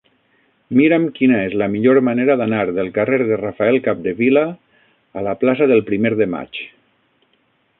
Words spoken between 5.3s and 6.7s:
plaça del Primer de Maig.